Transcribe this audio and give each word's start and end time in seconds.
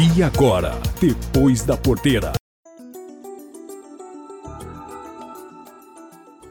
E 0.00 0.22
agora, 0.22 0.74
depois 1.00 1.64
da 1.64 1.76
porteira. 1.76 2.34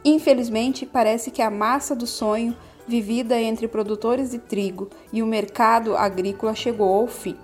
Infelizmente, 0.03 0.85
parece 0.85 1.31
que 1.31 1.41
a 1.41 1.49
massa 1.49 1.95
do 1.95 2.05
sonho 2.05 2.57
vivida 2.85 3.39
entre 3.39 3.65
produtores 3.69 4.31
de 4.31 4.37
trigo 4.37 4.89
e 5.13 5.23
o 5.23 5.25
mercado 5.25 5.95
agrícola 5.95 6.53
chegou 6.53 6.93
ao 6.93 7.07
fim. 7.07 7.37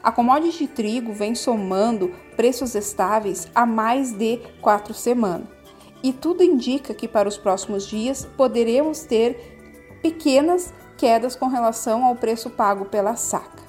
A 0.00 0.12
commodity 0.12 0.58
de 0.58 0.68
trigo 0.68 1.12
vem 1.12 1.34
somando 1.34 2.14
preços 2.36 2.76
estáveis 2.76 3.48
há 3.52 3.66
mais 3.66 4.12
de 4.12 4.36
quatro 4.60 4.94
semanas. 4.94 5.48
E 6.04 6.12
tudo 6.12 6.44
indica 6.44 6.94
que 6.94 7.08
para 7.08 7.28
os 7.28 7.36
próximos 7.36 7.88
dias 7.88 8.24
poderemos 8.36 9.00
ter 9.00 9.98
pequenas 10.00 10.72
quedas 10.96 11.34
com 11.34 11.48
relação 11.48 12.04
ao 12.04 12.14
preço 12.14 12.48
pago 12.48 12.84
pela 12.84 13.16
saca. 13.16 13.61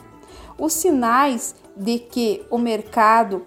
Os 0.63 0.71
sinais 0.71 1.53
de 1.75 1.99
que 1.99 2.41
o 2.49 2.57
mercado 2.57 3.43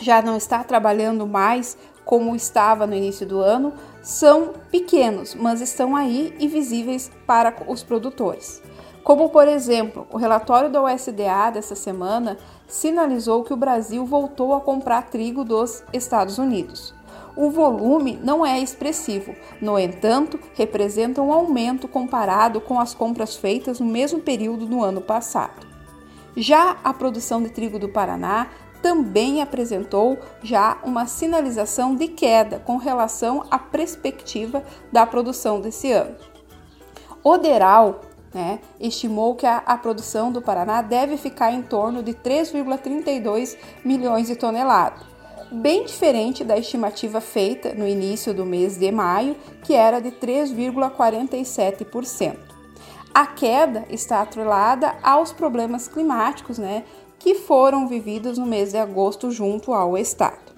já 0.00 0.22
não 0.22 0.38
está 0.38 0.64
trabalhando 0.64 1.26
mais 1.26 1.76
como 2.02 2.34
estava 2.34 2.86
no 2.86 2.94
início 2.94 3.26
do 3.26 3.40
ano 3.40 3.74
são 4.02 4.54
pequenos, 4.70 5.34
mas 5.34 5.60
estão 5.60 5.94
aí 5.94 6.34
e 6.40 6.48
visíveis 6.48 7.10
para 7.26 7.54
os 7.68 7.82
produtores. 7.82 8.62
Como, 9.04 9.28
por 9.28 9.46
exemplo, 9.46 10.06
o 10.10 10.16
relatório 10.16 10.70
da 10.70 10.82
USDA 10.82 11.50
dessa 11.52 11.74
semana 11.74 12.38
sinalizou 12.66 13.44
que 13.44 13.52
o 13.52 13.58
Brasil 13.58 14.06
voltou 14.06 14.54
a 14.54 14.60
comprar 14.62 15.10
trigo 15.10 15.44
dos 15.44 15.84
Estados 15.92 16.38
Unidos. 16.38 16.94
O 17.36 17.50
volume 17.50 18.18
não 18.24 18.46
é 18.46 18.58
expressivo, 18.58 19.34
no 19.60 19.78
entanto, 19.78 20.40
representa 20.54 21.20
um 21.20 21.34
aumento 21.34 21.86
comparado 21.86 22.62
com 22.62 22.80
as 22.80 22.94
compras 22.94 23.36
feitas 23.36 23.78
no 23.78 23.84
mesmo 23.84 24.20
período 24.20 24.66
no 24.66 24.82
ano 24.82 25.02
passado. 25.02 25.75
Já 26.36 26.76
a 26.84 26.92
produção 26.92 27.42
de 27.42 27.48
trigo 27.48 27.78
do 27.78 27.88
Paraná 27.88 28.48
também 28.82 29.40
apresentou 29.40 30.18
já 30.42 30.76
uma 30.84 31.06
sinalização 31.06 31.96
de 31.96 32.08
queda 32.08 32.60
com 32.60 32.76
relação 32.76 33.46
à 33.50 33.58
perspectiva 33.58 34.62
da 34.92 35.06
produção 35.06 35.58
desse 35.60 35.90
ano. 35.90 36.14
O 37.24 37.38
Deral 37.38 38.02
né, 38.34 38.58
estimou 38.78 39.34
que 39.34 39.46
a, 39.46 39.62
a, 39.64 39.78
produção 39.78 40.30
do 40.30 40.42
Paraná 40.42 40.82
deve 40.82 41.16
ficar 41.16 41.52
em 41.52 41.62
torno 41.62 42.02
de 42.02 42.12
3,32 42.12 43.56
milhões 43.82 44.26
de 44.26 44.36
toneladas, 44.36 45.00
bem 45.50 45.86
diferente 45.86 46.44
da 46.44 46.58
estimativa 46.58 47.18
feita 47.20 47.72
no 47.74 47.88
início 47.88 48.34
do 48.34 48.44
mês 48.44 48.76
de 48.76 48.92
maio, 48.92 49.34
que 49.64 49.72
era 49.74 50.00
de 50.00 50.10
3,47%. 50.10 52.55
A 53.16 53.24
queda 53.24 53.86
está 53.88 54.20
atrelada 54.20 54.94
aos 55.02 55.32
problemas 55.32 55.88
climáticos 55.88 56.58
né, 56.58 56.84
que 57.18 57.34
foram 57.34 57.88
vividos 57.88 58.36
no 58.36 58.44
mês 58.44 58.72
de 58.72 58.76
agosto 58.76 59.30
junto 59.30 59.72
ao 59.72 59.96
estado. 59.96 60.52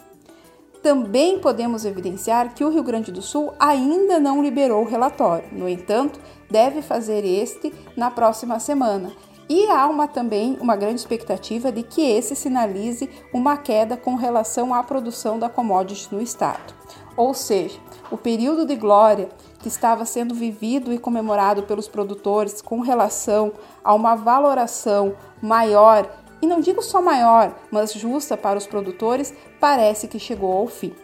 Também 0.83 1.39
podemos 1.39 1.85
evidenciar 1.85 2.53
que 2.53 2.65
o 2.65 2.69
Rio 2.69 2.83
Grande 2.83 3.13
do 3.13 3.23
Sul 3.23 3.53
ainda 3.61 4.19
não 4.19 4.43
liberou 4.43 4.83
o 4.83 4.89
relatório, 4.89 5.49
no 5.53 5.69
entanto, 5.69 6.19
deve 6.51 6.83
fazer 6.83 7.25
este 7.25 7.73
na 7.97 8.11
próxima 8.11 8.59
semana. 8.59 9.13
E 9.49 9.69
há 9.69 9.87
uma, 9.87 10.09
também 10.09 10.59
uma 10.61 10.75
grande 10.75 10.99
expectativa 10.99 11.71
de 11.71 11.85
que 11.85 12.01
esse 12.01 12.35
sinalize 12.35 13.09
uma 13.33 13.57
queda 13.57 13.97
com 13.97 14.17
relação 14.17 14.75
à 14.75 14.83
produção 14.83 15.39
da 15.39 15.49
commodity 15.49 16.13
no 16.13 16.21
estado. 16.21 16.75
Ou 17.17 17.35
seja, 17.35 17.79
o 18.11 18.17
período 18.17 18.67
de 18.67 18.75
glória 18.75 19.29
que 19.59 19.69
estava 19.69 20.05
sendo 20.05 20.35
vivido 20.35 20.93
e 20.93 20.99
comemorado 20.99 21.65
pelos 21.65 21.89
produtores 21.89 22.63
com 22.63 22.81
relação 22.81 23.53
a 23.83 23.93
uma 23.95 24.15
valoração 24.15 25.17
maior 25.43 26.09
e 26.41 26.47
não 26.47 26.61
digo 26.61 26.83
só 26.83 27.03
maior, 27.03 27.55
mas 27.71 27.93
justa 27.93 28.37
para 28.37 28.59
os 28.59 28.67
produtores, 28.67 29.35
parece 29.59 30.07
que 30.07 30.19
chegou 30.19 30.53
ao 30.53 30.69
fim. 30.69 30.95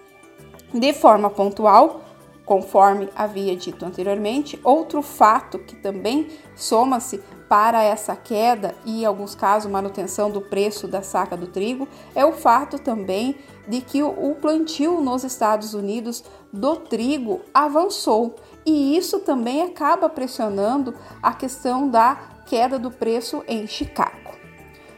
De 0.72 0.92
forma 0.92 1.28
pontual, 1.28 2.02
conforme 2.44 3.08
havia 3.16 3.56
dito 3.56 3.84
anteriormente, 3.84 4.60
outro 4.62 5.02
fato 5.02 5.58
que 5.58 5.76
também 5.76 6.28
soma-se 6.54 7.20
para 7.48 7.82
essa 7.82 8.16
queda 8.16 8.74
e, 8.84 9.02
em 9.02 9.04
alguns 9.04 9.34
casos, 9.34 9.70
manutenção 9.70 10.30
do 10.30 10.40
preço 10.40 10.88
da 10.88 11.02
saca 11.02 11.36
do 11.36 11.46
trigo 11.46 11.86
é 12.14 12.24
o 12.24 12.32
fato 12.32 12.78
também 12.78 13.36
de 13.68 13.80
que 13.80 14.02
o 14.02 14.34
plantio 14.40 15.00
nos 15.00 15.24
Estados 15.24 15.74
Unidos 15.74 16.24
do 16.52 16.76
trigo 16.76 17.40
avançou 17.52 18.36
e 18.64 18.96
isso 18.96 19.20
também 19.20 19.62
acaba 19.62 20.08
pressionando 20.08 20.94
a 21.22 21.32
questão 21.32 21.88
da 21.88 22.16
queda 22.46 22.78
do 22.78 22.90
preço 22.90 23.42
em 23.46 23.66
Chicago. 23.66 24.24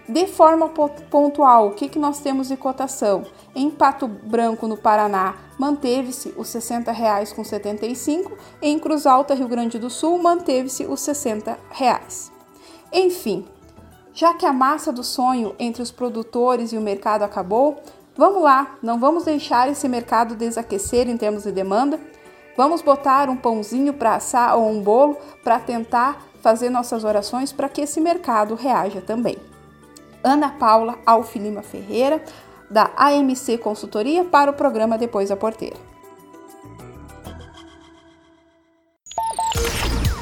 De 0.08 0.26
forma 0.28 0.68
pontual, 0.68 1.68
o 1.68 1.72
que, 1.72 1.88
que 1.88 1.98
nós 1.98 2.20
temos 2.20 2.46
de 2.46 2.56
cotação? 2.56 3.24
Em 3.54 3.68
Pato 3.68 4.06
Branco, 4.06 4.68
no 4.68 4.76
Paraná, 4.76 5.34
manteve-se 5.58 6.32
os 6.36 6.54
R$ 6.54 6.60
60,75, 6.60 8.30
em 8.62 8.78
Cruz 8.78 9.04
Alta, 9.04 9.34
Rio 9.34 9.48
Grande 9.48 9.80
do 9.80 9.90
Sul, 9.90 10.18
manteve-se 10.22 10.84
os 10.84 11.04
R$ 11.04 11.14
60. 11.14 11.58
Enfim, 12.92 13.44
já 14.12 14.32
que 14.34 14.46
a 14.46 14.52
massa 14.52 14.92
do 14.92 15.04
sonho 15.04 15.54
entre 15.58 15.82
os 15.82 15.90
produtores 15.90 16.72
e 16.72 16.78
o 16.78 16.80
mercado 16.80 17.22
acabou, 17.22 17.82
vamos 18.16 18.42
lá, 18.42 18.76
não 18.82 18.98
vamos 18.98 19.24
deixar 19.24 19.68
esse 19.68 19.88
mercado 19.88 20.34
desaquecer 20.34 21.08
em 21.08 21.16
termos 21.16 21.42
de 21.42 21.52
demanda? 21.52 22.00
Vamos 22.56 22.80
botar 22.80 23.28
um 23.28 23.36
pãozinho 23.36 23.92
para 23.92 24.14
assar 24.14 24.56
ou 24.56 24.70
um 24.70 24.80
bolo 24.80 25.18
para 25.44 25.60
tentar 25.60 26.24
fazer 26.40 26.70
nossas 26.70 27.04
orações 27.04 27.52
para 27.52 27.68
que 27.68 27.82
esse 27.82 28.00
mercado 28.00 28.54
reaja 28.54 29.02
também. 29.02 29.36
Ana 30.24 30.50
Paula 30.50 30.98
Alfilima 31.04 31.62
Ferreira, 31.62 32.22
da 32.70 32.90
AMC 32.96 33.58
Consultoria, 33.58 34.24
para 34.24 34.50
o 34.50 34.54
programa 34.54 34.96
Depois 34.96 35.28
da 35.28 35.36
Porteira. 35.36 35.76